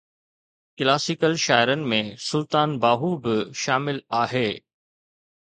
[0.81, 1.99] classical شاعرن ۾
[2.29, 4.47] سلطان باهو به شامل آهي